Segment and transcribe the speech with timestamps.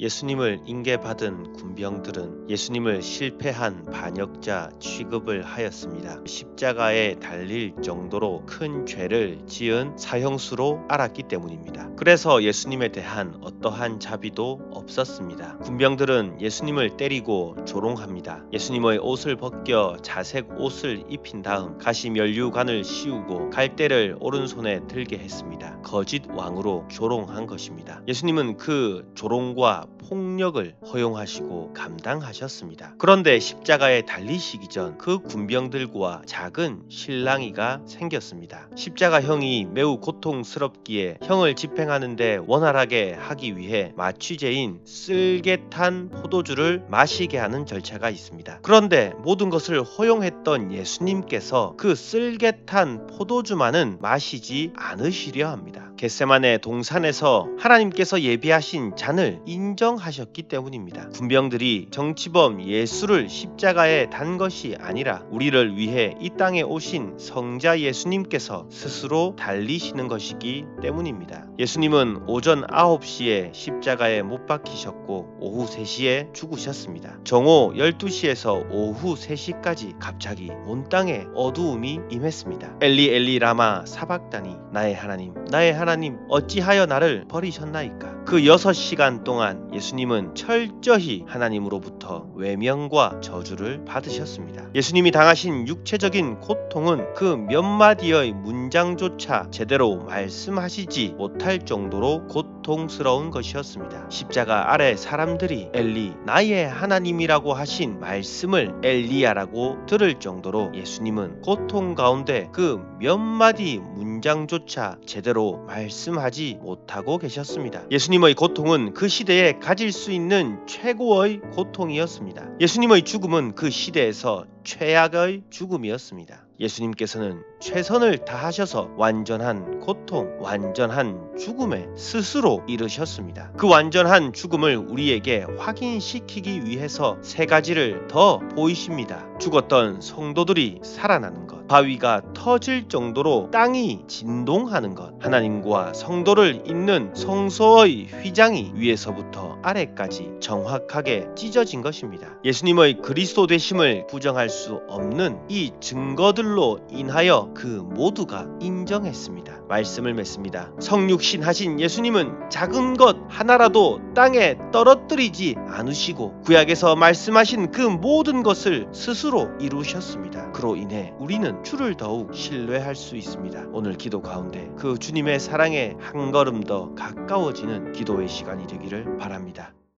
[0.00, 6.20] 예수님을 인계받은 군병들은 예수님을 실패한 반역자 취급을 하였습니다.
[6.24, 11.90] 십자가에 달릴 정도로 큰 죄를 지은 사형수로 알았기 때문입니다.
[11.96, 15.58] 그래서 예수님에 대한 어떠한 자비도 없었습니다.
[15.58, 18.44] 군병들은 예수님을 때리고 조롱합니다.
[18.54, 25.78] 예수님의 옷을 벗겨 자색 옷을 입힌 다음 가시 면류관을 씌우고 갈대를 오른손에 들게 했습니다.
[25.82, 28.00] 거짓 왕으로 조롱한 것입니다.
[28.08, 32.94] 예수님은 그 조롱과 폭력을 허용하시고 감당하셨습니다.
[32.98, 38.68] 그런데 십자가에 달리시기 전 그 군병들과 작은 실랑이가 생겼습니다.
[38.76, 48.10] 십자가 형이 매우 고통스럽기에 형을 집행하는데 원활하게 하기 위해 마취제인 쓸개탄 포도주를 마시게 하는 절차가
[48.10, 48.58] 있습니다.
[48.62, 55.90] 그런데 모든 것을 허용했던 예수님께서 그 쓸개탄 포도주만은 마시지 않으시려 합니다.
[55.96, 61.08] 겟세만의 동산에서 하나님께서 예비하신 잔을 인정 하셨기 때문입니다.
[61.10, 69.34] 군병들이 정치범 예수를 십자가에 단 것이 아니라 우리를 위해 이 땅에 오신 성자 예수님께서 스스로
[69.38, 71.46] 달리시는 것이기 때문입니다.
[71.58, 77.18] 예수님은 오전 9시에 십자가에 못 박히셨고 오후 3시에 죽으셨습니다.
[77.24, 82.78] 정오 12시에서 오후 3시까지 갑자기 온 땅에 어두움이 임했습니다.
[82.80, 90.36] 엘리 엘리 라마 사박다니 나의 하나님 나의 하나님 어찌하여 나를 버리셨나이까 그 6시간 동안 예수님은
[90.36, 94.68] 철저히 하나님으로부터 외면과 저주를 받으셨습니다.
[94.72, 104.06] 예수님이 당하신 육체적인 고통은 그 몇 마디의 문장조차 제대로 말씀하시지 못할 정도로 고통스러운 것이었습니다.
[104.10, 112.78] 십자가 아래 사람들이 엘리 나의 하나님이라고 하신 말씀을 엘리야라고 들을 정도로 예수님은 고통 가운데 그
[113.00, 114.09] 몇 마디 문장
[114.46, 117.84] 조차 제대로 말씀하지 못하고 계셨습니다.
[117.90, 122.58] 예수님의 고통은 그 시대에 가질 수 있는 최고의 고통이었습니다.
[122.60, 126.49] 예수님의 죽음은 그 시대에서 최악의 죽음이었습니다.
[126.60, 133.52] 예수님께서는 최선을 다하셔서 완전한 고통, 완전한 죽음에 스스로 이르셨습니다.
[133.56, 139.26] 그 완전한 죽음을 우리에게 확인시키기 위해서 세 가지를 더 보이십니다.
[139.38, 148.72] 죽었던 성도들이 살아나는 것, 바위가 터질 정도로 땅이 진동하는 것, 하나님과 성도를 잇는 성소의 휘장이
[148.74, 152.28] 위에서부터 아래까지 정확하게 찢어진 것입니다.
[152.44, 159.62] 예수님의 그리스도 되심을 부정할 수 없는 이 증거들 로 인하여 그 모두가 인정했습니다.
[159.68, 160.72] 말씀을 맺습니다.
[160.80, 169.48] 성육신 하신 예수님은 작은 것 하나라도 땅에 떨어뜨리지 않으시고 구약에서 말씀하신 그 모든 것을 스스로
[169.60, 170.52] 이루셨습니다.
[170.52, 173.66] 그로 인해 우리는 주를 더욱 신뢰할 수 있습니다.
[173.72, 179.72] 오늘 기도 가운데 그 주님의 사랑에 한 걸음 더 가까워지는 기도의 시간이 되기를 바랍니다.